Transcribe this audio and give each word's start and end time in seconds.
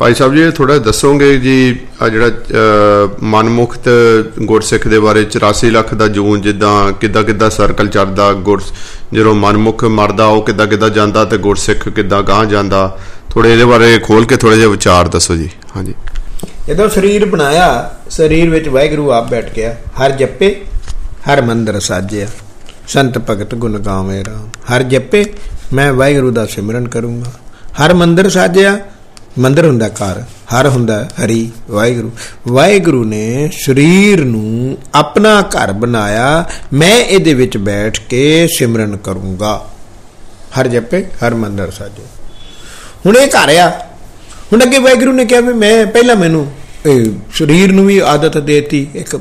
ਭਾਈ 0.00 0.14
ਸਾਹਿਬ 0.14 0.34
ਜੀ 0.34 0.50
ਥੋੜਾ 0.50 0.78
ਦੱਸੋਗੇ 0.78 1.36
ਜੀ 1.38 1.80
ਆ 2.02 2.08
ਜਿਹੜਾ 2.08 2.28
ਅ, 2.28 2.30
ਮਨਮੁਖਤ 3.22 3.88
ਗੁਰਸਿੱਖ 4.42 4.88
ਦੇ 4.88 4.98
ਬਾਰੇ 4.98 5.26
84 5.26 5.70
ਲੱਖ 5.70 5.94
ਦਾ 5.94 6.08
ਜੂਨ 6.08 6.40
ਜਿੱਦਾਂ 6.40 6.92
ਕਿੱਦਾਂ 6.92 7.24
ਕਿੱਦਾਂ 7.24 7.50
ਸਰਕਲ 7.50 7.88
ਚੱਲਦਾ 7.88 8.32
ਗੁਰ 8.32 8.62
ਜਦੋਂ 9.12 9.34
ਮਨਮੁਖ 9.34 9.84
ਮਰਦਾ 9.84 10.26
ਉਹ 10.26 10.42
ਕਿੱਦਾਂ 10.42 10.66
ਕਿੱਦਾਂ 10.66 10.90
ਜਾਂਦਾ 10.90 11.24
ਤੇ 11.24 11.38
ਗੁਰਸਿੱਖ 11.38 11.88
ਕਿੱਦਾਂ 11.88 12.22
ਗਾਂ 12.22 12.44
ਜਾਂਦਾ 12.46 12.98
ਥੋੜੇ 13.30 13.52
ਇਹਦੇ 13.52 13.64
ਬਾਰੇ 13.64 13.98
ਖੋਲ 13.98 14.24
ਕੇ 14.24 14.36
ਥੋੜੇ 14.36 14.56
ਜਿਹਾ 14.56 14.68
ਵਿਚਾਰ 14.68 15.08
ਦੱਸੋ 15.08 15.36
ਜੀ। 15.36 15.50
ਹਾਂਜੀ। 15.76 15.94
ਜਦੋਂ 16.68 16.88
ਸਰੀਰ 16.88 17.24
ਬਣਾਇਆ 17.24 17.96
ਸਰੀਰ 18.10 18.50
ਵਿੱਚ 18.50 18.68
ਵਾਹਿਗੁਰੂ 18.68 19.12
ਆਪ 19.12 19.30
ਬੈਠ 19.30 19.54
ਗਿਆ। 19.54 19.76
ਹਰ 20.02 20.10
ਜੱਪੇ 20.10 20.56
ਹਰ 21.32 21.42
ਮੰਦਰ 21.42 21.80
ਸਾਜਿਆ। 21.80 22.26
ਸੰਤ 22.88 23.18
ਭਗਤ 23.30 23.54
ਗੁਣ 23.54 23.78
ਗਾਵੇ 23.78 24.24
ਰਾਮ। 24.24 24.48
ਹਰ 24.74 24.82
ਜੱਪੇ 24.82 25.24
ਮੈਂ 25.72 25.92
ਵਾਹਿਗੁਰੂ 25.92 26.30
ਦਾ 26.30 26.46
ਸਿਮਰਨ 26.46 26.88
ਕਰੂੰਗਾ। 26.88 27.32
ਹਰ 27.84 27.94
ਮੰਦਰ 27.94 28.28
ਸਾਜਿਆ 28.28 28.78
ਮੰਦਰ 29.38 29.66
ਹੁੰਦਾ 29.66 29.88
ਘਰ, 29.88 30.22
ਹਰ 30.22 30.68
ਹੁੰਦਾ 30.68 31.04
ਹਰੀ, 31.04 31.50
ਵਾਹਿਗੁਰੂ। 31.70 32.10
ਵਾਹਿਗੁਰੂ 32.48 33.04
ਨੇ 33.04 33.50
ਸਰੀਰ 33.60 34.24
ਨੂੰ 34.24 34.78
ਆਪਣਾ 34.94 35.42
ਘਰ 35.42 35.72
ਬਣਾਇਆ, 35.72 36.44
ਮੈਂ 36.72 36.96
ਇਹਦੇ 36.96 37.34
ਵਿੱਚ 37.34 37.56
ਬੈਠ 37.56 38.00
ਕੇ 38.00 38.48
ਸਿਮਰਨ 38.58 38.96
ਕਰੂੰਗਾ। 38.96 39.70
ਹਰ 40.60 40.68
ਜੱਪੇ, 40.68 41.04
ਹਰ 41.04 41.34
ਮੰਦਰ 41.34 41.70
ਸਾਜੇ। 41.70 42.02
ਹੁਣ 43.06 43.16
ਇਹ 43.16 43.28
ਘਰ 43.28 43.54
ਆ। 43.54 43.68
ਹੁਣ 44.52 44.62
ਅੱਗੇ 44.62 44.78
ਵਾਹਿਗੁਰੂ 44.78 45.12
ਨੇ 45.12 45.24
ਕਿਹਾ 45.24 45.40
ਵੀ 45.40 45.52
ਮੈਂ, 45.52 45.86
ਪਹਿਲਾਂ 45.86 46.16
ਮੈਨੂੰ 46.16 46.52
ਇਹ 46.86 47.10
ਸਰੀਰ 47.34 47.72
ਨੂੰ 47.72 47.86
ਵੀ 47.86 47.98
ਆਦਤ 47.98 48.38
ਦੇਤੀ, 48.38 48.90
ਇੱਕ 48.94 49.16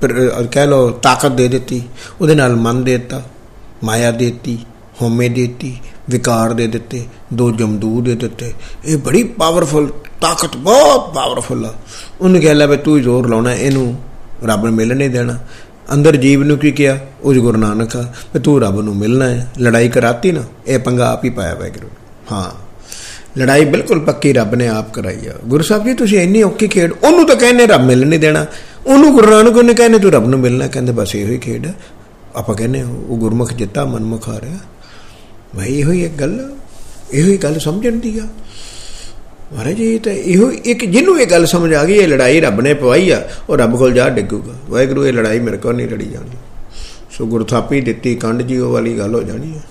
ਪਰ- 0.00 0.46
ਕਹਿ 0.46 0.66
ਲੋ 0.66 0.90
ਤਾਕਤ 0.90 1.32
ਦੇ 1.32 1.48
ਦਿੱਤੀ, 1.48 1.82
ਉਹਦੇ 2.20 2.34
ਨਾਲ 2.34 2.56
ਮਨ 2.56 2.84
ਦੇ 2.84 2.98
ਦਿੱਤਾ, 2.98 3.22
ਮਾਇਆ 3.84 4.10
ਦੇਤੀ, 4.10 4.58
ਹਉਮੈ 5.02 5.28
ਦੇਤੀ 5.28 5.80
ਵਿਕਾਰ 6.10 6.52
ਦੇ 6.52 6.66
ਦਿੱਤੇ, 6.66 7.04
ਦੋ 7.34 7.50
ਜਮਦੂ 7.50 8.02
ਦੇ 8.02 8.14
ਦਿੱਤੇ। 8.14 8.52
ਇਹ 8.84 8.96
ਬੜੀ 8.96 9.22
ਪਾਵਰਫੁਲ 9.22 9.92
ਤਾਕਤ 10.20 10.56
ਬਹੁਤ 10.56 11.14
ਪਾਵਰਫੁਲ 11.14 11.66
ਆ। 11.66 11.74
ਉਹਨੇ 12.20 12.40
ਕਿਹਾ 12.40 12.52
ਲੈ 12.52 12.66
ਵੀ 12.66 12.76
ਤੂੰ 12.76 12.96
ਹੀ 12.96 13.02
ਜ਼ੋਰ 13.02 13.28
ਲਾਉਣਾ, 13.28 13.52
ਇਹਨੂੰ 13.52 14.00
ਰੱਬ 14.44 14.64
ਨੂੰ 14.64 14.74
ਮਿਲਣ 14.74 14.96
ਨਹੀਂ 14.96 15.10
ਦੇਣਾ। 15.10 15.38
ਅੰਦਰ 15.94 16.16
ਜੀਵ 16.16 16.42
ਨੂੰ 16.42 16.58
ਕੀ 16.58 16.72
ਕਿਹਾ? 16.72 16.98
ਉਹ 17.22 17.34
ਗੁਰੂ 17.34 17.58
ਨਾਨਕ 17.58 17.96
ਆ, 17.96 18.12
ਵੀ 18.34 18.40
ਤੂੰ 18.40 18.60
ਰੱਬ 18.60 18.80
ਨੂੰ 18.80 18.96
ਮਿਲਣਾ 18.96 19.24
ਹੈ। 19.24 19.52
ਲੜਾਈ 19.60 19.88
ਕਰਾਤੀ 19.88 20.32
ਨਾ, 20.32 20.42
ਇਹ 20.66 20.78
ਪੰਗਾ 20.78 21.12
ਆਪ 21.12 21.24
ਹੀ 21.24 21.30
ਪਾਇਆ 21.30 21.54
ਵਾਹਿਗੁਰੂ। 21.54 21.86
ਨੇ। 21.86 21.96
ਹਾਂ। 22.32 22.50
ਲੜਾਈ 23.38 23.64
ਬਿਲਕੁਲ 23.64 24.00
ਪੱਕੀ 24.00 24.32
ਰੱਬ 24.32 24.54
ਨੇ 24.54 24.68
ਆਪ 24.68 24.94
ਕਰਾਈ 24.94 25.26
ਆ। 25.26 25.32
ਗੁਰੂ 25.44 25.62
ਸਾਹਿਬ 25.62 25.84
ਜੀ, 25.84 25.94
ਤੁਸੀਂ 25.94 26.18
ਇੰਨੀ 26.18 26.42
ਔਖੀ 26.42 26.68
ਖੇਡ, 26.68 26.92
ਉਹਨੂੰ 27.02 27.26
ਤਾਂ 27.26 27.36
ਕਹਿੰਦੇ 27.36 27.66
ਰੱਬ 27.66 27.82
ਮਿਲਣ 27.82 28.06
ਨਹੀਂ 28.06 28.20
ਦੇਣਾ। 28.20 28.46
ਉਹਨੂੰ 28.86 29.14
ਗੁਰੂ 29.14 29.30
ਨਾਨਕ 29.30 29.56
ਉਹਨੇ 29.56 29.74
ਕਹਿੰਦੇ 29.74 29.98
ਤੂੰ 29.98 30.12
ਰੱਬ 30.12 30.28
ਨੂੰ 30.28 30.40
ਮਿਲਣਾ, 30.40 30.66
ਕਹਿੰਦੇ 30.66 30.92
ਬਸ 30.92 31.14
ਇਹੋ 31.14 31.30
ਹੀ 31.30 31.38
ਖੇਡ 31.38 31.66
ਆ। 31.66 31.72
ਆਪਾਂ 32.36 32.54
ਕਹਿੰਦੇ 32.54 32.82
ਉਹ 32.82 33.16
ਗੁਰਮੁਖ 33.16 33.52
ਜਿੱਤਾ 33.52 33.84
ਮਨਮੁਖ 33.84 34.28
ਆ 34.28 34.40
ਰਿਹਾ 34.40 34.58
ਭਾਈ 35.56 35.78
ਇਹੋ 35.78 35.92
ਹੀ 35.92 36.04
ਇੱਕ 36.04 36.14
ਗੱਲ 36.14 36.38
ਆ, 36.40 36.48
ਇਹੋ 37.12 37.26
ਹੀ 37.26 37.36
ਗੱਲ 37.36 37.58
ਸਮਝਣ 37.58 37.98
ਦੀ 37.98 38.18
ਆ। 38.18 38.26
ਮਹਾਰਾਜ 39.52 39.74
ਜੀ 39.74 39.98
ਤਾਂ 39.98 40.12
ਇਹੋ 40.12 40.50
ਇੱਕ 40.50 40.84
ਜਿਹਨੂੰ 40.84 41.18
ਇਹ 41.20 41.26
ਗੱਲ 41.26 41.46
ਸਮਝ 41.46 41.72
ਆ 41.74 41.84
ਗਈ 41.84 41.94
ਇਹ 41.94 42.08
ਲੜਾਈ 42.08 42.40
ਰੱਬ 42.40 42.60
ਨੇ 42.60 42.72
ਪਵਾਈ 42.74 43.10
ਆ 43.10 43.20
ਉਹ 43.48 43.56
ਰੱਬ 43.56 43.76
ਕੋਲ 43.78 43.92
ਜਾ 43.92 44.08
ਡਿੱਗੂਗਾ। 44.08 44.54
ਵਾਹਿਗੁਰੂ 44.70 45.04
ਇਹ 45.06 45.12
ਲੜਾਈ 45.12 45.38
ਮੇਰੇ 45.38 45.56
ਕੋਲ 45.56 45.74
ਨਹੀਂ 45.76 45.88
ਲੜੀ 45.88 46.04
ਜਾਣੀ 46.04 46.36
ਸੋ 47.10 47.26
ਗੁਰਥਾਪੀ 47.26 47.80
ਦਿੱਤੀ 47.80 48.14
ਕੰਡ 48.14 48.42
ਜੀ 48.42 48.58
ਉਹ 48.58 48.72
ਵਾਲੀ 48.72 48.98
ਗੱਲ 48.98 49.14
ਹੋ 49.14 49.22
ਜਾਣੀ 49.22 49.52
ਹੈ 49.54 49.62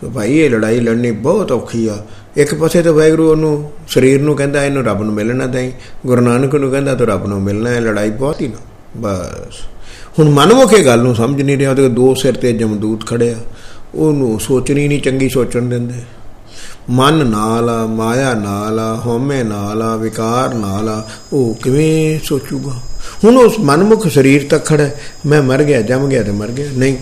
ਸੋ 0.00 0.10
ਭਾਈ 0.10 0.38
ਇਹ 0.38 0.50
ਲੜਾਈ 0.50 0.80
ਲੜਨੀ 0.80 1.10
ਬਹੁਤ 1.10 1.52
ਔਖੀ 1.52 1.86
ਆ। 1.88 1.96
ਇੱਕ 2.36 2.54
ਪਾਸੇ 2.54 2.82
ਤਾਂ 2.82 2.92
ਵਾਹਿਗੁਰੂ 2.92 3.30
ਉਹਨੂੰ 3.30 3.70
ਸਰੀਰ 3.88 4.22
ਨੂੰ 4.22 4.36
ਕਹਿੰਦਾ 4.36 4.64
ਇਹਨੂੰ 4.64 4.84
ਰੱਬ 4.84 5.02
ਨੂੰ 5.02 5.14
ਮਿਲਣਾ 5.14 5.46
ਤਾਈ। 5.46 5.72
ਗੁਰੂ 6.06 6.20
ਨਾਨਕ 6.20 6.54
ਨੂੰ 6.54 6.70
ਕਹਿੰਦਾ 6.70 6.94
ਤੂੰ 6.94 7.06
ਰੱਬ 7.06 7.26
ਨੂੰ 7.26 7.42
ਮਿਲਣਾ 7.42 7.70
ਹੈ 7.70 7.80
ਲੜਾਈ 7.80 8.10
ਬਹੁਤ 8.10 8.40
ਹੀ 8.40 8.48
ਨਾ। 8.48 8.58
ਬਸ। 8.96 9.60
ਹੁਣ 10.18 10.30
ਮਨਮੁਖ 10.30 10.72
ਇਹ 10.72 10.84
ਗੱਲ 10.84 11.00
ਨੂੰ 11.00 11.14
ਸਮਝ 11.14 11.42
ਨਹੀਂ 11.42 11.58
ਰਿਹਾ 11.58 11.70
ਉਹਦੇ 11.70 11.88
ਦੋ 11.88 12.14
ਸਿਰ 12.14 12.34
ਤੇ 12.34 12.52
ਜਮਦੂਤ 12.52 13.06
ਖੜੇ 13.06 13.30
ਆ। 13.30 13.36
ਉਹਨੂੰ 13.94 14.40
ਸੋਚਣੀ 14.40 14.88
ਨਹੀਂ 14.88 15.02
ਚੰਗੀ 15.02 15.28
ਸੋਚਣ 15.28 15.62
ਦਿੰਦੇ। 15.62 15.94
ਮਨ 16.90 17.26
ਨਾਲ 17.26 17.70
ਆ 17.70 17.86
ਮਾਇਆ 17.86 18.34
ਨਾਲ 18.34 18.80
ਆ 18.80 19.02
ਹਉਮੈ 19.06 19.42
ਨਾਲ 19.42 19.82
ਆ 19.82 19.96
ਵਿਕਾਰ 19.96 20.54
ਨਾਲ 20.54 20.88
ਆ 20.88 21.08
ਉਹ 21.32 21.54
ਕਿਵੇਂ 21.54 22.20
ਸੋਚੂਗਾ? 22.24 22.72
ਹੁਣ 23.24 23.36
ਉਸ 23.36 23.58
ਮਨਮੁਖ 23.60 24.08
ਸਰੀਰ 24.08 24.46
ਤੱਕ 24.50 24.64
ਖੜਾ 24.64 24.84
ਹੈ, 24.84 25.00
ਮੈਂ 25.26 25.42
ਮਰ 25.42 25.62
ਗਿਆ 25.62 25.82
ਜੰਮ 25.82 26.08
ਗਿਆ 26.08 26.22
ਤੇ 26.22 26.32
ਮਰ 26.32 26.48
ਗਿਆ। 26.48 26.70
ਨਹੀਂ 26.76 26.96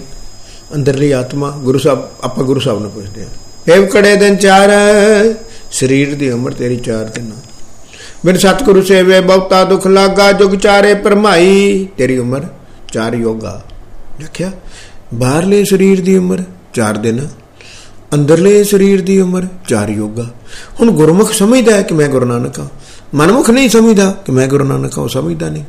ਅੰਦਰਲੀ 0.74 1.12
ਆਤਮਾ 1.12 1.50
ਗੁਰੂ 1.50 1.78
ਸਾਹਿਬ 1.78 2.08
ਆਪਾਂ 2.22 2.44
ਗੁਰੂ 2.44 2.60
ਸਾਹਿਬ 2.60 2.80
ਨੂੰ 2.80 2.90
ਪੁੱਛਦੇ 2.90 3.22
ਹਾਂ। 3.22 3.74
ਏਵ 3.74 3.86
ਕੜੇ 3.86 4.16
ਦਿਨ 4.16 4.36
ਚਾਰ 4.36 4.70
ਸਰੀਰ 5.72 6.14
ਦੀ 6.14 6.30
ਉਮਰ 6.30 6.52
ਤੇਰੀ 6.52 6.76
ਚਾਰ 6.76 7.04
ਦਿਨ। 7.04 7.30
ਬਿਨ 8.26 8.36
ਸਤਿਗੁਰੂ 8.36 8.82
ਸੇਵੇ 8.82 9.20
ਬਹੁਤਾ 9.20 9.64
ਦੁਖ 9.64 9.86
ਲਾਗਾ 9.86 10.32
ਜੁਗ 10.32 10.54
ਚਾਰੇ 10.54 10.94
ਪਰਮਾਈ 10.94 11.86
ਤੇਰੀ 11.98 12.18
ਉਮਰ 12.18 12.42
ਚਾਰ 12.92 13.14
ਯੋਗਾ। 13.14 13.62
ਦੇਖਿਆ? 14.20 14.52
ਬਾਹਰਲੇ 15.14 15.64
ਸਰੀਰ 15.64 16.00
ਦੀ 16.00 16.16
ਉਮਰ। 16.16 16.42
ਚਾਰ 16.74 16.96
ਦਿਨ 16.96 17.28
ਅੰਦਰਲੇ 18.14 18.64
ਸਰੀਰ 18.64 19.00
ਦੀ 19.00 19.20
ਉਮਰ 19.20 19.46
ਚਾਰ 19.68 19.88
ਯੋਗਾ 19.88 20.30
ਹੁਣ 20.80 20.90
ਗੁਰਮੁਖ 20.90 21.32
ਸਮਝਦਾ 21.32 21.76
ਹੈ 21.76 21.82
ਕਿ 21.82 21.94
ਮੈਂ 21.94 22.08
ਗੁਰੂ 22.08 22.26
ਨਾਨਕ 22.26 22.58
ਹਾਂ 22.58 22.66
ਮਨਮੁਖ 23.14 23.50
ਨਹੀਂ 23.50 23.68
ਸਮਝਦਾ 23.68 24.10
ਕਿ 24.26 24.32
ਮੈਂ 24.32 24.46
ਗੁਰੂ 24.48 24.64
ਨਾਨਕ 24.64 24.98
ਹਾਂ, 24.98 25.04
ਉਹ 25.04 25.08
ਸਮਝਦਾ 25.08 25.48
ਨਹੀਂ 25.48 25.64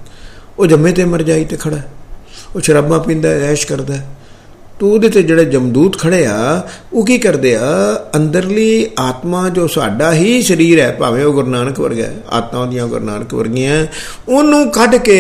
ਉਹ 0.60 0.68
ਜੰਮੇ 0.68 0.92
ਤੇ 0.92 1.06
ਮਰ 1.06 1.22
ਜਾਈ 1.22 1.46
ਤੇ 1.46 1.58
ਖੜਾ 1.58 1.78
ਹੈ। 1.78 1.92
ਉਹ 2.56 2.62
ਸ਼ਰਾਬਾਂ 2.62 3.00
ਪੀਂਦਾ 3.00 3.30
ਹੈ, 3.30 3.40
ਐਸ਼ 3.40 3.68
ਕਰਦਾ 3.68 3.94
ਹੈ। 3.94 4.08
ਤੂੰ 4.80 4.92
ਉਹਦੇ 4.94 5.10
ਤੇ 5.10 5.24
ਜਿਹੜੇ 5.24 5.46
ਜਮਦੂਤ 5.46 5.98
ਖੜੇ 5.98 6.26
ਆ, 6.26 6.68
ਉਹ 6.94 7.06
ਕੀ 7.06 7.18
ਕਰਦੇ 7.18 7.56
ਆ 7.56 7.62
ਅੰਦਰਲੀ 8.16 8.88
ਆਤਮਾ 9.00 9.50
ਜੋ 9.50 9.68
ਸਾਡਾ 9.68 10.14
ਹੀ 10.14 10.42
ਸਰੀਰ 10.42 10.80
ਹੈ, 10.80 10.92
ਭਾਵੇਂ 11.00 11.26
ਉਹ 11.26 11.34
ਗੁਰੂ 11.34 11.48
ਨਾਨਕ 11.48 11.80
ਵਰਗਾ 11.80 12.04
ਹੈ, 12.04 12.16
ਆਤਮਾ 12.30 12.66
ਦੀਆਂ 12.66 12.88
ਗੁਰੂ 12.88 13.06
ਨਾਨਕ 13.06 13.34
ਵਰਗੀਆਂ, 13.34 13.88
ਉਹਨੂੰ 14.28 14.72
ਕੱਢ 14.72 14.96
ਕੇ 14.96 15.20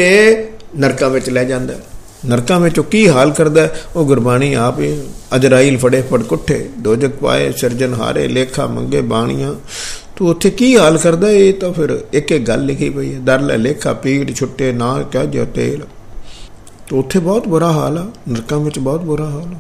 ਨਰਕਾਂ 0.80 1.09
ਵਿੱਚ 1.09 1.30
ਲੈ 1.30 1.44
ਜਾਂਦਾ 1.44 1.74
ਹੈ। 1.74 1.80
ਨਰਕਾਂ 2.26 2.59
ਵਿੱਚ 2.59 2.80
ਉਹ 2.80 2.84
ਕੀ 2.84 3.09
ਹਾਲ 3.09 3.32
ਕਰਦਾ 3.32 3.62
ਹੈ? 3.62 3.82
ਉਹ 3.96 4.06
ਗੁਰਬਾਣੀ 4.06 4.54
ਆਪ 4.54 4.80
ਹੀ 4.80 5.02
ਅਜਰਾਈਲ 5.36 5.78
ਫੜੇ, 5.78 6.02
ਫੜ 6.02 6.24
ਕੁੱਠੇ, 6.24 6.70
ਦੋਜਕ 6.80 7.09
ਪਾਏ 7.09 7.52
ਸਿਰਜਨ 7.52 7.94
ਹਾਰੇ, 7.94 8.28
ਲੇਖਾ 8.28 8.68
ਮੰਗੇ, 8.68 9.02
ਬਾਣੀਆਂ। 9.02 9.56
ਤੂੰ 10.16 10.30
ਉੱਥੇ 10.30 10.50
ਕੀ 10.50 10.78
ਹਾਲ 10.78 10.98
ਕਰਦਾ 10.98 11.28
ਹੈ? 11.28 11.34
ਇਹ 11.34 11.54
ਤਾਂ 11.54 11.74
ਫਿਰ 11.74 12.02
ਇੱਕ 12.14 12.32
ਇੱਕ 12.32 12.44
ਗੱਲ 12.44 12.66
ਲਿਖੀ 12.66 12.90
ਪਈ 12.90 13.16
ਹੈ। 13.16 13.20
ਦਰ 13.20 13.42
ਲੈ 13.42 13.58
ਲੇਖਾ, 13.58 13.94
ਪੀੜ 13.94 14.36
ਛੁੱਟੇ, 14.36 14.72
ਨਾ 14.72 15.04
ਕਹਿ 15.12 15.28
ਜੋ 15.28 15.46
ਤੇਲ। 15.46 15.84
ਤੋ 16.88 17.00
ਉੱਥੇ 17.00 17.20
ਬਹੁਤ 17.20 17.48
ਬੁਰਾ 17.48 17.72
ਹਾਲ 17.72 17.98
ਆ। 17.98 18.12
ਨਰਕਾਂ 18.30 18.59
ਵਿੱਚ 18.59 18.80
ਬਹੁਤ 18.80 19.02
ਬੁਰਾ 19.02 19.30
ਹਾਲ 19.30 19.53
ਆ। 19.53 19.58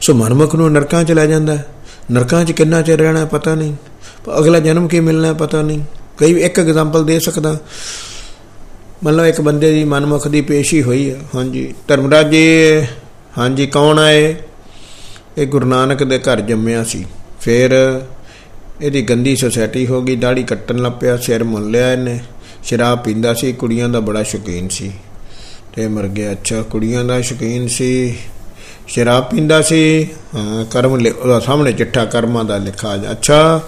ਸੋ 0.00 0.14
ਮਨਮੁਖ 0.14 0.54
ਨੂੰ 0.54 0.72
ਨਰਕਾਂ 0.72 1.04
ਚ 1.04 1.12
ਲੈ 1.12 1.26
ਜਾਂਦਾ 1.26 1.56
ਹੈ। 1.56 1.66
ਨਰਕਾਂ 2.12 2.44
ਚ 2.44 2.52
ਕਿੰਨਾ 2.52 2.82
ਚਿਰ 2.82 2.98
ਰਹਿਣਾ 2.98 3.20
ਹੈ 3.20 3.24
ਪਤਾ 3.24 3.54
ਨਹੀਂ। 3.54 3.74
ਪਰ 4.24 4.38
ਅਗਲਾ 4.38 4.60
ਜਨਮ 4.60 4.88
ਕੀ 4.88 5.00
ਮਿਲਣਾ 5.00 5.28
ਹੈ 5.28 5.32
ਪਤਾ 5.32 5.62
ਨਹੀਂ। 5.62 5.80
ਕਈ 6.18 6.40
ਇੱਕ 6.40 6.58
ਐਗਜ਼ਾਮਪਲ 6.58 7.04
ਦੇ 7.04 7.20
ਸਕਦਾ। 7.20 7.58
ਮੰਨ 9.04 9.16
ਲਓ 9.16 9.24
ਇੱਕ 9.24 9.40
ਬੰਦੇ 9.40 9.70
ਦੀ 9.70 9.84
ਮਨਮੁਖ 9.84 10.28
ਦੀ 10.28 10.40
ਪੇਸ਼ੀ 10.40 10.82
ਹੋਈ 10.82 11.10
ਹੈ 11.10 11.20
ਹਾਂਜੀ। 11.34 11.74
ਧਰਮਰਾਜ 11.88 12.30
ਜੀ, 12.30 12.46
ਹਾਂਜੀ, 13.38 13.66
ਕੌਣ 13.66 13.98
ਆਏ 13.98 14.34
ਇਹ? 15.38 15.46
ਗੁਰੂ 15.46 15.66
ਨਾਨਕ 15.66 16.04
ਦੇ 16.04 16.18
ਘਰ 16.18 16.40
ਜੰਮਿਆ 16.40 16.84
ਸੀ। 16.84 17.06
ਫਿਰ 17.40 18.00
ਇਹਦੀ 18.80 19.02
ਗੰਦੀ 19.02 19.36
ਸੋਸਾਇਟੀ 19.36 19.86
ਹੋ 19.86 20.02
ਗਈ 20.02 20.16
ਦਾੜੀ 20.16 20.42
ਕੱਟਣ 20.42 20.76
ਲੱਗ 20.76 20.92
ਪਿਆ, 20.92 21.16
ਸਿਰ 21.16 21.44
ਮੁੰਨ 21.44 21.70
ਲਿਆ 21.70 21.92
ਇਹਨੇ। 21.92 22.20
ਸ਼ਰਾਬ 22.64 22.98
ਪੀਂਦਾ 22.98 23.34
ਸੀ, 23.34 23.52
ਕੁੜੀਆਂ 23.52 23.88
ਦਾ 23.88 24.00
ਬੜਾ 24.00 24.22
ਸ਼ੌਕੀਨ 24.22 24.68
ਸੀ। 24.68 24.92
ਤੇ 25.76 25.88
ਮਰ 25.88 26.06
ਗਿਆ। 26.06 26.32
ਅੱਛਾ, 26.32 26.62
ਕੁੜੀਆਂ 26.62 27.04
ਦਾ 27.04 27.20
ਸ਼ੌਕੀਨ 27.20 27.68
ਸੀ। 27.68 28.16
ਸ਼ਰਾਬ 28.88 29.24
ਪੀਂਦਾ 29.24 29.62
ਸੀ, 29.62 30.08
ਹਾਂ, 30.36 30.64
ਕਰਮ 30.64 30.96
ਲਿ- 30.96 31.14
ਉਹਦਾ 31.22 31.40
ਸਾਹਮਣੇ 31.40 31.72
ਚਿੱਠਾ 31.72 32.04
ਕਰਮਾਂ 32.04 32.44
ਦਾ 32.44 32.56
ਲਿਖਾ 32.56 32.96
ਜਾ 32.96 33.10
ਅੱਛਾ, 33.10 33.60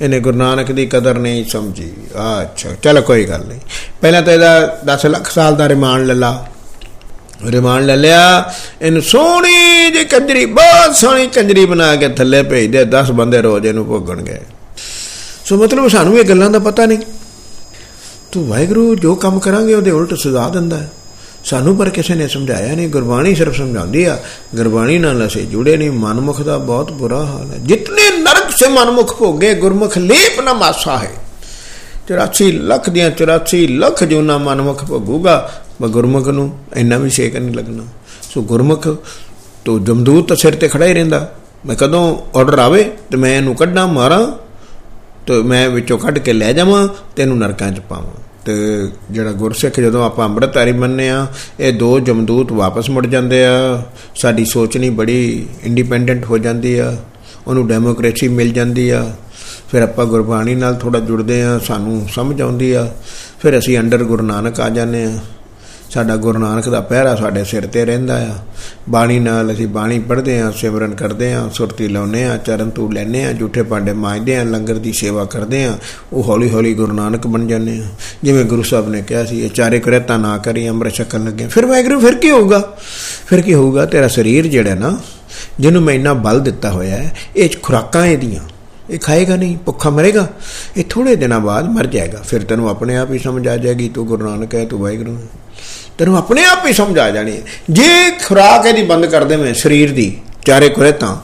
ਇਹਨੇ 0.00 0.20
ਗੁਰੂ 0.20 0.36
ਨਾਨਕ 0.36 0.72
ਦੀ 0.72 0.86
ਕਦਰ 0.86 1.18
ਨਹੀਂ 1.18 1.44
ਸਮਝੀ। 1.44 1.92
ਆ 2.16 2.42
ਅੱਛਾ, 2.42 2.68
ਚਲ 2.82 3.00
ਕੋਈ 3.00 3.24
ਗੱਲ 3.24 3.44
ਨਹੀਂ। 3.44 3.60
ਪਹਿਲਾਂ 4.00 4.22
ਤਾਂ 4.22 4.32
ਇਹਦਾ 4.32 4.80
10 4.86 5.06
ਲੱਖ 5.06 5.30
ਸਾਲ 5.30 5.56
ਦਾ 5.56 5.68
ਰਿਮਾਂਡ 5.68 6.02
ਲੈ 6.02 6.14
ਲਾ। 6.14 6.46
ਰਿਮਾਂਡ 7.46 7.84
ਲੈ 7.84 7.96
ਲਿਆ। 7.96 8.54
ਇਹਨੂੰ 8.82 9.02
ਸੋਹਣੀ 9.02 9.90
ਜਿਹੀ 9.90 10.04
ਕੰਜਰੀ, 10.04 10.46
ਬਹੁਤ 10.46 10.96
ਸੋਹਣੀ 10.96 11.26
ਕੰਜਰੀ 11.26 11.64
ਬਣਾ 11.64 11.96
ਕੇ 11.96 12.08
ਥੱਲੇ 12.08 12.42
ਭੇਜ 12.42 12.72
ਦੇ। 12.72 12.84
10 12.84 13.10
ਬੰਦੇ 13.10 13.42
ਰੋਜ਼ 13.42 13.66
ਇਹਨੂੰ 13.66 13.86
ਭੋਗਣਗੇ। 13.86 14.38
ਸੋ 15.44 15.56
ਮਤਲਬ 15.56 15.88
ਸਾਨੂੰ 15.88 16.18
ਇਹ 16.18 16.24
ਗੱਲਾਂ 16.24 16.50
ਦਾ 16.50 16.58
ਪਤਾ 16.58 16.86
ਨਹੀਂ। 16.86 16.98
ਤੂੰ 18.32 18.48
ਵਾਹਿਗੁਰੂ, 18.48 18.94
ਜੋ 18.94 19.14
ਕੰਮ 19.14 19.38
ਕਰਾਂਗੇ 19.38 19.74
ਉਹਦੇ 19.74 19.90
ਉਲਟ 19.90 20.14
ਸਜ਼ਾ 20.14 20.48
ਦਿੰਦਾ 20.48 20.76
ਹੈ। 20.76 20.90
ਸਾਨੂੰ 21.44 21.76
ਪਰ 21.76 21.88
ਕਿਸੇ 21.88 22.14
ਨੇ 22.14 22.28
ਸਮਝਾਇਆ 22.28 22.74
ਨਹੀਂ, 22.74 22.88
ਗੁਰਬਾਣੀ 22.88 23.34
ਸਿਰਫ 23.34 23.56
ਸਮਝਾਉਂਦੀ 23.56 24.04
ਆ। 24.04 24.18
ਗੁਰਬਾਣੀ 24.54 24.98
ਨਾਲ 24.98 25.26
ਅਸੀਂ 25.26 25.46
ਜੁੜੇ 25.46 25.76
ਨਹੀਂ, 25.76 25.90
ਮਨਮੁਖ 25.90 26.42
ਦਾ 26.42 26.58
ਬਹੁਤ 26.58 26.92
ਬੁਰਾ 26.92 27.24
ਹਾਲ 27.24 27.50
ਹੈ। 27.50 27.58
ਜਿਤਨੇ 27.58 28.18
ਨਰਕ 28.18 28.50
ਸੇ 28.56 28.68
ਮਨਮੁਖ 28.68 29.18
ਭੋਗੇ, 29.18 29.54
ਗੁਰਮੁਖ 29.54 29.98
ਲੇਪ 29.98 30.40
ਨਾ 30.40 30.52
ਮਾਸਾ 30.52 30.98
ਹੈ। 30.98 31.10
84 32.06 32.52
ਲੱਖ 32.52 32.90
ਦੀਆਂ 32.90 33.10
84 33.10 33.66
ਲੱਖ 33.66 34.04
ਜੂਨਾ 34.04 34.38
ਮਨਮੁਖ 34.38 34.84
ਭੋਗੂਗਾ 34.84 35.52
ਪਰ 35.80 35.88
ਗੁਰਮੁਖ 35.88 36.28
ਨੂੰ 36.28 36.58
ਇੰਨਾ 36.76 36.98
ਵੀ 36.98 37.10
ਛੇਕ 37.10 37.36
ਨਹੀਂ 37.36 37.54
ਲੱਗਣਾ। 37.54 37.82
ਸੋ 38.34 38.42
ਗੁਰਮੁਖ 38.42 38.88
ਤੋਂ 39.64 39.80
ਜਮਦੂਤ 39.80 40.28
ਤਾਂ 40.28 40.36
ਸਿਰ 40.36 40.54
ਤੇ 40.54 40.68
ਖੜਾ 40.68 40.86
ਹੀ 40.86 40.94
ਰਹਿੰਦਾ। 40.94 41.34
ਮੈਂ 41.66 41.76
ਕਦੋਂ 41.76 42.18
ਆਰਡਰ 42.38 42.58
ਆਵੇ, 42.58 42.90
ਤੇ 43.10 43.16
ਮੈਂ 43.16 43.36
ਇਹਨੂੰ 43.36 43.54
ਕੱਢਾਂ, 43.54 43.88
ਮਾਰਾਂ, 43.88 44.32
ਤੇ 45.26 45.42
ਮੈਂ 45.42 45.70
ਵਿੱਚੋਂ 45.70 45.98
ਕੱਢ 45.98 46.18
ਕੇ 46.18 46.32
ਲੈ 46.32 46.52
ਜਾਵਾਂ, 46.52 46.88
ਤੇ 47.16 47.22
ਇਹਨੂੰ 47.22 47.38
ਨਰਕਾਂ 47.38 47.72
'ਚ 47.72 47.80
ਪਾਵਾਂ। 47.80 48.33
ਤੇ 48.44 48.88
ਜਿਹੜਾ 49.10 49.32
ਗੁਰਸਿੱਖ 49.32 49.80
ਜਦੋਂ 49.80 50.06
ਆਪਾਂ 50.06 50.28
ਅੰਮ੍ਰਿਤਧਾਰੀ 50.28 50.72
ਮੰਨਨੇ 50.72 51.10
ਆ 51.10 51.26
ਇਹ 51.60 51.72
ਦੋ 51.72 52.00
ਜਮਦੂਤ 52.00 52.52
ਵਾਪਸ 52.52 52.90
ਮੁੜ 52.90 53.06
ਜਾਂਦੇ 53.06 53.44
ਆ। 53.44 53.82
ਸਾਡੀ 54.14 54.44
ਸੋਚਣੀ 54.44 54.90
ਬੜੀ 54.90 55.46
ਇੰਡੀਪੈਂਡੈਂਟ 55.62 56.24
ਹੋ 56.24 56.38
ਜਾਂਦੀ 56.38 56.78
ਆ। 56.78 56.96
ਉਹਨੂੰ 57.46 57.68
ਡੈਮੋਕ੍ਰੇਸੀ 57.68 58.28
ਮਿਲ 58.28 58.52
ਜਾਂਦੀ 58.52 58.90
ਆ। 58.90 59.12
ਫਿਰ 59.70 59.82
ਆਪਾਂ 59.82 60.06
ਗੁਰਬਾਣੀ 60.06 60.54
ਨਾਲ 60.54 60.74
ਥੋੜਾ 60.74 60.98
ਜੁੜਦੇ 60.98 61.42
ਆ 61.42 61.58
ਸਾਨੂੰ 61.58 62.08
ਸਮਝ 62.14 62.42
ਆਉਂਦੀ 62.42 62.72
ਆ। 62.72 62.94
ਫਿਰ 63.42 63.58
ਅਸੀਂ 63.58 63.78
ਅੰਡਰ 63.78 64.04
ਗੁਰੂ 64.04 64.22
ਨਾਨਕ 64.22 64.60
ਆ 64.60 64.68
ਜਾਂਦੇ 64.68 65.04
ਆ 65.04 65.18
ਸਾਡਾ 65.94 66.16
ਗੁਰੂ 66.16 66.38
ਨਾਨਕ 66.38 66.68
ਦਾ 66.68 66.80
ਪਹਿਰਾ 66.80 67.16
ਸਾਡੇ 67.16 67.44
ਸਿਰ 67.44 67.66
ਤੇ 67.66 67.84
ਰਹਿੰਦਾ 67.84 68.22
ਆ। 68.22 68.34
ਬਾਣੀ 68.88 69.18
ਨਾਲ 69.18 69.52
ਅਸੀਂ 69.52 69.66
ਬਾਣੀ 69.66 69.98
ਪੜ੍ਹਦੇ 69.98 70.40
ਆ, 70.40 70.50
ਸਿਮਰਨ 70.50 70.94
ਕਰਦੇ 70.94 71.34
ਆ, 71.34 71.50
ਸੁਰਤੀ 71.54 71.88
ਲਾਉਨੇ 71.88 72.24
ਆ, 72.24 72.36
ਚਰਨ 72.36 72.70
ਤੂੰ 72.70 72.94
ਲੈਨੇ 72.94 73.24
ਆ, 73.24 73.32
ਝੂਠੇ 73.32 73.62
ਪਾਂਡੇ 73.62 73.92
ਮਾਜਦੇ 73.92 74.36
ਆ, 74.36 74.44
ਲੰਗਰ 74.44 74.74
ਦੀ 74.74 74.92
ਸੇਵਾ 74.92 75.24
ਕਰਦੇ 75.24 75.64
ਆ, 75.64 75.78
ਉਹ 76.12 76.24
ਹੌਲੀ 76.24 76.50
ਹੌਲੀ 76.50 76.74
ਗੁਰੂ 76.74 76.92
ਨਾਨਕ 76.92 77.26
ਬਣ 77.26 77.46
ਜਾਂਦੇ 77.46 77.78
ਆ। 77.78 77.82
ਜਿਵੇਂ 78.22 78.44
ਗੁਰੂ 78.44 78.62
ਸਾਹਿਬ 78.62 78.88
ਨੇ 78.88 79.02
ਕਿਹਾ 79.02 79.24
ਸੀ, 79.24 79.40
ਇਹ 79.40 79.50
ਚਾਰੇ 79.50 79.78
ਕਰਤਾ 79.78 80.16
ਨਾ 80.16 80.38
ਕਰੀ, 80.38 80.68
ਅੰਮ੍ਰਿਤ 80.68 80.94
ਛਕਣ 80.94 81.24
ਲੱਗੇ। 81.24 81.46
ਫਿਰ 81.46 81.66
ਵੈਗਰੂ 81.66 82.00
ਫਿਰ 82.00 82.14
ਕੀ 82.14 82.30
ਹੋਊਗਾ? 82.30 82.76
ਫਿਰ 83.26 83.40
ਕੀ 83.40 83.54
ਹੋਊਗਾ? 83.54 83.86
ਤੇਰਾ 83.86 84.08
ਸਰੀਰ 84.08 84.46
ਜਿਹੜਾ 84.46 84.74
ਨਾ, 84.74 84.98
ਜਿਹਨੂੰ 85.60 85.82
ਮੈਂ 85.82 85.94
ਇੰਨਾ 85.94 86.12
ਬਲ 86.12 86.40
ਦਿੱਤਾ 86.40 86.70
ਹੋਇਆ 86.70 86.96
ਹੈ, 86.96 87.14
ਇਹ 87.36 87.48
ਖੁਰਾਕਾਂ 87.62 88.06
ਇਹਦੀਆਂ। 88.06 88.40
ਇਹ 88.90 88.98
ਖਾਏਗਾ 88.98 89.36
ਨਹੀਂ, 89.36 89.56
ਭੁੱਖਾ 89.56 89.90
ਮਰੇਗਾ। 89.90 90.28
ਇਹ 90.76 90.84
ਥੋੜੇ 90.90 91.16
ਦਿਨਾਂ 91.16 91.40
ਬਾਅਦ 91.40 91.68
ਮਰ 91.68 91.86
ਜਾਏਗਾ। 91.86 92.22
ਫਿਰ 92.22 92.42
ਤੈਨੂੰ 92.42 92.70
ਆਪਣੇ 92.70 92.96
ਆਪ 92.96 93.12
ਹੀ 93.12 93.18
ਸਮਝ 93.18 93.48
ਆ 93.48 93.56
ਜਾਏਗੀ, 93.56 93.88
ਤੂੰ 93.88 94.06
ਗੁਰੂ 94.06 94.30
ਨਾਨਕ 94.30 94.54
ਹੈ, 94.54 94.64
ਤੂੰ 94.64 94.80
ਵਾਹਿਗੁਰੂ 94.80 95.18
ਤੈਨੂੰ 95.98 96.16
ਆਪਣੇ 96.18 96.44
ਆਪ 96.44 96.66
ਹੀ 96.66 96.72
ਸਮਝ 96.72 96.98
ਆ 96.98 97.10
ਜਾਣੀ। 97.10 97.40
ਜੇ 97.70 98.10
ਖੁਰਾਕ 98.26 98.66
ਇਹਦੀ 98.66 98.82
ਬੰਦ 98.82 99.06
ਕਰ 99.06 99.24
ਦੇਵੇਂ 99.24 99.54
ਸਰੀਰ 99.54 99.92
ਦੀ, 99.92 100.16
ਚਾਰੇ 100.46 100.68
ਕੁਰੇ 100.68 100.92
ਤਾਂ, 100.92 101.16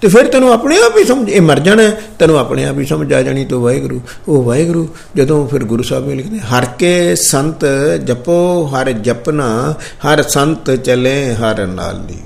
ਤੇ 0.00 0.08
ਫਿਰ 0.08 0.26
ਤੈਨੂੰ 0.26 0.52
ਆਪਣੇ 0.52 0.76
ਆਪ 0.78 0.96
ਹੀ 0.98 1.04
ਸਮਝ, 1.04 1.28
ਇਹ 1.30 1.40
ਮਰ 1.40 1.58
ਜਾਣਾ, 1.58 1.90
ਤੈਨੂੰ 2.18 2.38
ਆਪਣੇ 2.38 2.64
ਆਪ 2.64 2.78
ਹੀ 2.78 2.84
ਸਮਝ 2.84 3.12
ਆ 3.12 3.22
ਜਾਣੀ 3.22 3.44
ਤੂੰ 3.44 3.62
ਵਾਹਿਗੁਰੂ। 3.62 4.00
ਉਹ 4.28 4.42
ਵਾਹਿਗੁਰੂ, 4.42 4.88
ਜਦੋਂ 5.16 5.46
ਫਿਰ 5.48 5.64
ਗੁਰੂ 5.64 5.82
ਸਾਹਿਬ 5.82 6.06
ਵੀ 6.08 6.14
ਲਿਖਦੇ, 6.14 6.38
ਹਰ 6.38 6.64
ਕੇ 6.78 7.14
ਸੰਤ 7.14 7.64
ਜਪੋ, 8.04 8.66
ਹਰ 8.66 8.92
ਜਪਨਾ, 8.92 9.74
ਹਰ 10.06 10.22
ਸੰਤ 10.22 10.70
ਚਲੇ 10.74 11.34
ਹਰ 11.34 11.66
ਨਾਲ। 11.66 11.98
ਦੀ 11.98 12.18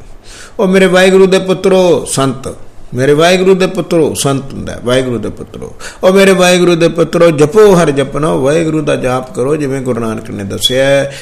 ਉਹ 0.58 0.67
ਮੇਰੇ 0.69 0.87
ਵਾਹਿਗੁਰੂ 0.87 1.26
ਦੇ 1.26 1.38
ਪੁੱਤਰੋ, 1.38 2.05
ਸੰਤ। 2.05 2.55
ਮੇਰੇ 2.94 3.12
ਵਾਹਿਗੁਰੂ 3.12 3.55
ਦੇ 3.55 3.67
ਪੁੱਤਰੋ, 3.67 4.14
ਸੰਤ 4.14 4.52
ਹੁੰਦਾ, 4.52 4.79
ਵਾਹਿਗੁਰੂ 4.84 5.19
ਦੇ 5.19 5.29
ਪੁੱਤਰੋ। 5.29 5.73
ਉਹ 6.02 6.12
ਮੇਰੇ 6.12 6.32
ਵਾਹਿਗੁਰੂ 6.32 6.75
ਦੇ 6.75 6.88
ਪੁੱਤਰੋ, 6.88 7.31
ਜਪੋ 7.31 7.75
ਹਰ 7.75 7.90
ਜਪਨਾ 7.90 8.34
ਵਾਹਿਗੁਰੂ 8.34 8.81
ਦਾ 8.81 8.96
ਜਾਪ 8.96 9.34
ਕਰੋ, 9.34 9.56
ਜਿਵੇਂ 9.56 9.81
ਗੁਰੂ 9.81 10.00
ਨਾਨਕ 10.00 10.31
ਨੇ 10.31 10.44
ਦੱਸਿਆ 10.44 11.12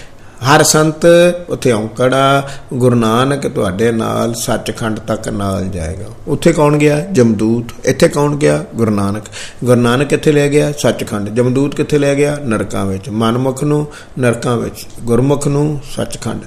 ਹਰ 0.41 0.63
ਸੰਤ 0.63 1.05
ਉੱਥੇ 1.49 1.73
ਔਂਕੜਾ 1.73 2.49
ਗੁਰੂ 2.75 2.97
ਨਾਨਕ 2.97 3.49
ਤੁਹਾਡੇ 3.49 3.93
ਨਾਲ 3.93 4.35
ਸੱਚਖੰਡ 4.35 4.99
ਤੱਕ 4.99 5.29
ਨਾਲ 5.29 5.65
ਜਾਏਗਾ। 5.65 6.07
ਉੱਥੇ 6.29 6.53
ਕੌਣ 6.53 6.77
ਗਿਆ? 6.77 7.07
ਜਮਦੂਤ। 7.13 7.87
ਇੱਥੇ 7.87 8.09
ਕੌਣ 8.09 8.37
ਗਿਆ? 8.37 8.65
ਗੁਰੂ 8.75 8.91
ਨਾਨਕ। 8.91 9.23
ਗੁਰੂ 9.65 9.81
ਨਾਨਕ 9.81 10.09
ਕਿੱਥੇ 10.09 10.33
ਲੈ 10.33 10.49
ਗਿਆ? 10.49 10.73
ਸੱਚਖੰਡ। 10.73 11.29
ਜਮਦੂਤ 11.29 11.75
ਕਿੱਥੇ 11.75 11.99
ਲੈ 11.99 12.15
ਗਿਆ? 12.15 12.39
ਨਰਕਾਂ 12.45 12.87
ਵਿੱਚ। 12.87 13.09
ਮਨਮੁਖ 13.09 13.65
ਨੂੰ, 13.65 13.87
ਨਰਕਾਂ 14.19 14.57
ਵਿੱਚ। 14.57 14.87
ਗੁਰਮੁਖ 15.03 15.49
ਨੂੰ, 15.49 15.81
ਸੱਚਖੰਡ। 15.97 16.43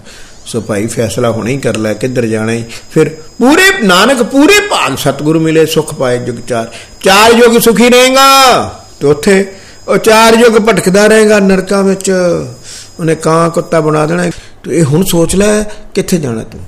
ਸੋ 0.45 0.61
ਭਾਈ, 0.61 0.87
ਫੈਸਲਾ 0.87 1.31
ਹੁਣੇ 1.31 1.51
ਹੀ 1.51 1.57
ਕਰ 1.57 1.77
ਲੈ, 1.77 1.93
ਕਿੱਧਰ 1.93 2.25
ਜਾਣਾ 2.25 2.51
ਹੈ 2.51 2.63
ਫਿਰ 2.91 3.09
ਪੂਰੇ 3.09 3.83
ਨਾਨਕ, 3.83 4.23
ਪੂਰੇ 4.23 4.59
ਭਾਗ 4.59 4.97
ਸਤਿਗੁਰੂ 4.97 5.39
ਮਿਲੇ, 5.39 5.65
ਸੁਖ 5.65 5.93
ਪਾਏ, 5.93 6.17
ਜੁਗ 6.17 6.35
ਚਾਰ। 6.47 6.71
ਚਾਰ 7.01 7.31
ਯੁਗ 7.31 7.61
ਸੁਖੀ 7.61 7.89
ਰਹੇਗਾ। 7.89 8.63
ਤੇ 8.99 9.07
ਉੱਥੇ 9.07 9.53
ਉਹ 9.87 9.97
ਚਾਰ 9.97 10.33
ਯੁਗ 10.33 10.53
ਭਟਕਦਾ 10.53 11.07
ਰਹੇਗਾ 11.07 11.39
ਨਰਕਾਂ 11.39 11.83
ਵਿੱਚ। 11.83 12.11
ਉਹਨੇ 12.99 13.15
ਕਾਂ 13.15 13.49
ਕੁੱਤਾ 13.49 13.79
ਬਣਾ 13.79 14.05
ਦੇਣਾ। 14.05 14.29
ਤੂੰ 14.63 14.73
ਇਹ 14.73 14.83
ਹੁਣ 14.83 15.03
ਸੋਚ 15.03 15.35
ਲੈ, 15.35 15.63
ਕਿੱਥੇ 15.93 16.17
ਜਾਣਾ 16.17 16.43
ਤੂੰ? 16.43 16.61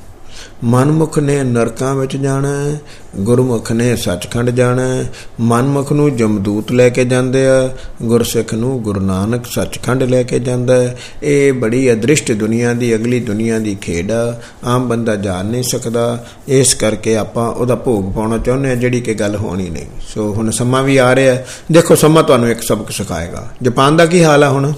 ਮਨਮੁਖ 0.63 1.19
ਨੇ 1.19 1.43
ਨਰਕਾਂ 1.43 1.95
ਵਿੱਚ 1.95 2.17
ਜਾਣਾ, 2.17 2.75
ਗੁਰਮੁਖ 3.17 3.71
ਨੇ 3.71 3.95
ਸੱਚਖੰਡ 3.95 4.49
ਜਾਣਾ। 4.49 5.03
ਮਨਮੁਖ 5.39 5.91
ਨੂੰ 5.91 6.17
ਜਮਦੂਤ 6.17 6.71
ਲੈ 6.71 6.89
ਕੇ 6.89 7.05
ਜਾਂਦੇ 7.05 7.47
ਆ, 7.47 7.69
ਗੁਰਸਿੱਖ 8.03 8.53
ਨੂੰ 8.53 8.81
ਗੁਰੂ 8.81 8.99
ਨਾਨਕ 8.99 9.45
ਸੱਚਖੰਡ 9.45 10.03
ਲੈ 10.03 10.23
ਕੇ 10.23 10.39
ਜਾਂਦਾ। 10.39 10.95
ਇਹ 11.23 11.53
ਬੜੀ 11.53 11.93
ਅਦ੍ਰਿਸ਼ਟ 11.93 12.31
ਦੁਨੀਆ 12.31 12.73
ਦੀ, 12.73 12.95
ਅਗਲੀ 12.95 13.19
ਦੁਨੀਆ 13.19 13.59
ਦੀ 13.59 13.75
ਖੇਡ 13.75 14.11
ਆ। 14.11 14.41
ਆਮ 14.63 14.87
ਬੰਦਾ 14.87 15.15
ਜਾਣ 15.15 15.45
ਨਹੀਂ 15.45 15.63
ਸਕਦਾ। 15.63 16.25
ਇਸ 16.47 16.73
ਕਰਕੇ 16.73 17.17
ਆਪਾਂ 17.17 17.51
ਉਹਦਾ 17.51 17.75
ਭੋਗ 17.75 18.13
ਪਾਉਣਾ 18.13 18.37
ਚਾਹੁੰਦੇ 18.37 18.71
ਆ 18.71 18.75
ਜਿਹੜੀ 18.75 19.01
ਕਿ 19.01 19.13
ਗੱਲ 19.13 19.35
ਹੋਣੀ 19.35 19.69
ਨਹੀਂ। 19.69 19.85
ਸੋ 20.13 20.33
ਹੁਣ 20.33 20.51
ਸਮਾਂ 20.51 20.83
ਵੀ 20.83 20.97
ਆ 20.97 21.15
ਰਿਹਾ। 21.15 21.37
ਦੇਖੋ, 21.71 21.95
ਸਮਾਂ 21.95 22.23
ਤੁਹਾਨੂੰ 22.23 22.49
ਇੱਕ 22.49 22.61
ਸਬਕ 22.61 22.91
ਸਿਖਾਏਗਾ। 22.91 23.51
ਜਾਪਾਨ 23.61 23.97
ਦਾ 23.97 24.05
ਕੀ 24.05 24.23
ਹਾਲ 24.23 24.43
ਆ 24.43 24.49
ਹੁਣ? 24.49 24.73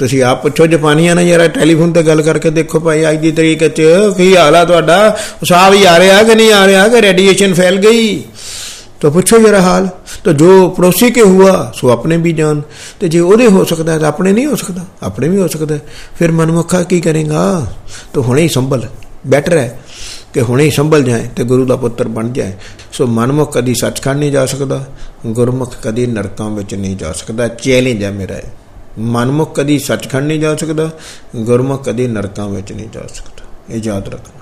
ਤੁਸੀਂ 0.00 0.22
ਆਪ 0.24 0.42
ਪੁੱਛੋ 0.42 0.66
ਜਾਪਾਨੀਆਂ 0.66 1.14
ਨਾਲ 1.14 1.24
ਯਾਰ 1.24 1.48
ਟੈਲੀਫੋਨ 1.48 1.92
ਤੇ 1.92 2.02
ਗੱਲ 2.02 2.22
ਕਰਕੇ 2.22 2.50
ਦੇਖੋ 2.50 2.80
ਭਾਈ 2.80 3.08
ਅੱਜ 3.10 3.16
ਦੀ 3.16 3.30
ਤਰੀਕ 3.32 3.66
'ਚ 3.66 3.82
ਕੀ 4.16 4.34
ਹਾਲ 4.36 4.56
ਆ 4.56 4.64
ਤੁਹਾਡਾ 4.64 5.16
ਸਾਹ 5.44 5.70
ਵੀ 5.70 5.84
ਆ 5.84 5.98
ਰਿਹਾ 5.98 6.22
ਕਿ 6.22 6.34
ਨਹੀਂ 6.34 6.52
ਆ 6.52 6.66
ਰਿਹਾ 6.66 6.86
ਕਿ 6.88 7.00
ਰੇਡੀਏਸ਼ਨ 7.00 7.54
ਫੈਲ 7.54 7.78
ਗਈ 7.78 8.22
तो 9.00 9.10
पूछो 9.10 9.38
जरा 9.38 9.60
हाल 9.60 9.88
तो 10.24 10.32
जो 10.32 10.68
पड़ोसी 10.68 11.10
के 11.10 11.20
हुआ 11.22 11.54
सो 11.72 11.88
अपने 11.88 12.16
भी 12.18 12.32
जान 12.32 12.62
तो 13.00 13.08
जे 13.08 13.20
ਉਹਦੇ 13.20 13.46
ਹੋ 13.46 13.64
ਸਕਦਾ 13.64 13.98
ਤਾਂ 13.98 14.08
ਆਪਣੇ 14.08 14.32
ਨਹੀਂ 14.32 14.46
ਹੋ 14.46 14.56
ਸਕਦਾ 14.56 14.84
ਆਪਣੇ 15.02 15.28
ਵੀ 15.28 15.38
ਹੋ 15.38 15.48
ਸਕਦਾ 15.48 15.78
ਫਿਰ 16.18 16.32
ਮਨਮੁਖਾ 16.32 16.82
ਕੀ 16.82 17.00
ਕਰੇਗਾ 17.00 17.42
तो 18.14 18.22
ਹੁਣੇ 18.22 18.42
ਹੀ 18.42 18.48
ਸੰਭਲ 18.48 18.86
ਬੈਟਰ 19.26 19.56
ਹੈ 19.56 19.78
ਕਿ 20.34 20.40
ਹੁਣੇ 20.40 20.64
ਹੀ 20.64 20.70
ਸੰਭਲ 20.70 21.04
ਜਾਏ 21.04 21.28
ਤੇ 21.36 21.44
ਗੁਰੂ 21.44 21.64
ਦਾ 21.66 21.76
ਪੁੱਤਰ 21.76 22.08
ਬਣ 22.08 22.32
ਜਾਏ 22.32 22.52
ਸੋ 22.92 23.06
ਮਨਮੁਖ 23.06 23.52
ਕਦੀ 23.52 23.74
ਸੱਚਖੰਡ 23.74 24.18
ਨਹੀਂ 24.18 24.32
ਜਾ 24.32 24.46
ਸਕਦਾ 24.46 24.84
ਗੁਰਮੁਖ 25.26 25.74
ਕਦੀ 25.82 26.06
ਨਰਕਾਂ 26.06 26.50
ਵਿੱਚ 26.50 26.74
ਨਹੀਂ 26.74 26.96
ਜਾ 26.96 27.12
ਸਕਦਾ 27.12 27.48
ਚੈਲੰਜ 27.48 28.02
ਹੈ 28.04 28.10
ਮੇਰਾ 28.10 28.40
ਮਨਮੁਖ 28.99 29.55
ਕਦੀ 29.55 29.79
ਸੱਚਖੰਡ 29.79 30.27
ਨਹੀਂ 30.27 30.39
ਜਾ 30.39 30.55
ਸਕਦਾ, 30.55 30.89
ਗੁਰਮੁਖ 31.35 31.85
ਕਦੀ 31.85 32.07
ਨਰਕਾਂ 32.07 32.49
ਵਿੱਚ 32.49 32.71
ਨਹੀਂ 32.71 32.89
ਜਾ 32.89 33.01
ਸਕਦਾ। 33.13 33.75
ਇਹ 33.75 33.81
ਯਾਦ 33.83 34.07
ਰੱਖਣਾ। 34.07 34.41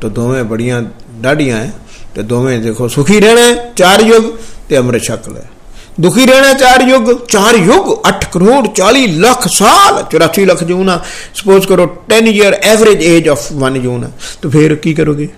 ਤਾਂ 0.00 0.10
ਦੋਵੇਂ 0.10 0.44
ਬੜੀਆਂ 0.44 0.82
ਡਾਢੀਆਂ 1.10 1.56
ਹੈ 1.56 1.72
ਤੇ 2.14 2.22
ਦੋਵੇਂ 2.22 2.58
ਦੇਖੋ 2.58 2.88
ਸੁਖੀ 2.88 3.20
ਰਹਿਣਾ 3.20 3.72
ਚਾਰ 3.76 4.00
ਯੁਗ 4.00 4.24
ਤੇ 4.68 4.78
ਅੰਮ੍ਰਿਤ 4.78 5.02
ਛਕ 5.02 5.28
ਲੈ। 5.28 5.40
ਦੁਖੀ 6.00 6.26
ਰਹਿਣਾ 6.26 6.52
ਚਾਰ 6.52 6.80
ਯੁਗ 6.80 7.26
ਚਾਰ 7.28 7.54
ਯੁਗ 7.54 8.08
8 8.08 8.26
ਕਰੋੜ 8.32 8.68
40 8.68 9.06
ਲੱਖ 9.06 9.48
ਸਾਲ 9.48 10.04
84 10.04 10.44
ਲੱਖ 10.44 10.64
ਜੂਨਾ। 10.64 11.00
ਸਪੋਜ਼ 11.34 11.66
ਕਰੋ 11.66 11.96
10 12.08 12.26
ਇਅਰ 12.26 12.52
ਐਵਰੇਜ 12.52 13.02
ਏਜ 13.02 13.28
ਆਫ 13.28 13.52
1 13.52 13.78
ਜੂਨਾ। 13.78 14.10
ਤਾਂ 14.42 14.50
ਫਿਰ 14.50 14.74
ਕੀ 14.74 14.94
ਕਰੋਗੇ? 14.94 15.28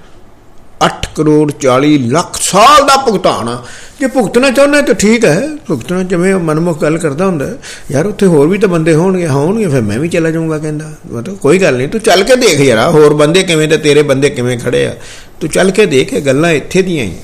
8 0.81 1.07
ਕਰੋੜ 1.15 1.51
40 1.61 1.99
ਲੱਖ 2.11 2.37
ਸਾਲ 2.41 2.87
ਦਾ 2.87 2.97
ਭੁਗਤਾਨ 2.97 3.49
ਆ। 3.49 3.63
ਜੇ 4.01 4.07
ਭੁਗਤਣਾ 4.07 4.51
ਚਾਹੁੰਦਾ 4.51 4.81
ਤਾਂ 4.81 4.95
ਠੀਕ 4.95 5.25
ਹੈ, 5.25 5.49
ਭੁਗਤਣਾ 5.67 6.03
ਜਿਵੇਂ 6.03 6.35
ਮਨਮੁਖ 6.39 6.81
ਗੱਲ 6.83 6.99
ਕਰਦਾ 6.99 7.27
ਹੁੰਦਾ, 7.27 7.47
ਯਾਰ 7.91 8.07
ਉੱਥੇ 8.07 8.27
ਹੋਰ 8.27 8.49
ਵੀ 8.49 8.59
ਤਾਂ 8.59 8.69
ਬੰਦੇ 8.69 8.95
ਹੋਣਗੇ 8.95 9.29
ਹੋਣਗੇ, 9.29 9.67
ਫਿਰ 9.67 9.83
ਮੈਂ 9.83 9.99
ਵੀ 9.99 10.09
ਚਲਾ 10.09 10.31
ਜਾਊਂਗਾ 10.31 10.59
ਕਹਿੰਦਾ। 10.59 10.91
ਮਤਲਬ 11.13 11.37
ਕੋਈ 11.37 11.59
ਗੱਲ 11.59 11.77
ਨਹੀਂ, 11.77 11.89
ਤੂੰ 11.89 12.01
ਚੱਲ 12.01 12.25
ਕੇ 12.25 12.37
ਦੇਖ 12.37 12.61
ਯਾਰ 12.61 12.91
ਹੋਰ 12.91 13.15
ਬੰਦੇ 13.15 13.43
ਕਿਵੇਂ 13.43 13.69
ਤੇ 13.69 13.77
ਤੇਰੇ 13.77 14.03
ਬੰਦੇ 14.03 14.31
ਕਿਵੇਂ 14.31 14.59
ਖੜੇ 14.59 14.85
ਆ। 14.87 14.95
ਤੂੰ 15.41 15.51
ਚੱਲ 15.51 15.71
ਕੇ 15.71 15.87
ਦੇਖ, 15.87 16.13
ਇਹ 16.13 16.23
ਗੱਲਾਂ 16.23 16.51
ਇੱਥੇ 16.53 16.83
ਦੀਆਂ 16.83 17.05
ਹੀ 17.05 17.17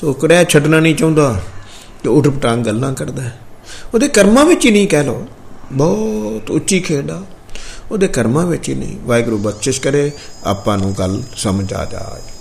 ਸੋ 0.00 0.12
ਕੜਿਆ 0.12 0.44
ਛੱਡਣਾ 0.44 0.80
ਨਹੀਂ 0.80 0.94
ਚਾਹੁੰਦਾ, 0.94 1.40
ਤੇ 2.02 2.08
ਉਠ 2.08 2.28
ਪਟਾਂਗ 2.28 2.64
ਗੱਲਾਂ 2.66 2.92
ਕਰਦਾ 2.94 3.30
ਉਹਦੇ 3.94 4.08
ਕਰਮਾਂ 4.08 4.44
ਵਿੱਚ 4.44 4.64
ਹੀ 4.66 4.70
ਨਹੀਂ 4.70 4.88
ਕਹਿ 4.88 5.04
ਲੋ 5.04 5.26
ਬਹੁਤ 5.72 6.50
ਉੱਚੀ 6.50 6.80
ਖੇਡਾ 6.80 7.22
ਉਹਦੇ 7.90 8.08
ਕਰਮਾਂ 8.08 8.46
ਵਿੱਚ 8.46 8.68
ਹੀ 8.68 8.74
ਨਹੀਂ। 8.74 8.96
ਵਾਹਿਗੁਰੂ 9.06 9.38
ਬਖਸ਼ਿਸ਼ 9.38 9.80
ਕਰੇ, 9.80 10.10
ਆਪਾਂ 10.44 10.78
ਨੂੰ 10.78 10.94
ਗੱਲ 10.98 11.22
ਸਮਝ 11.36 11.72
ਆ 11.72 11.84
ਜਾਏ। 11.84 12.35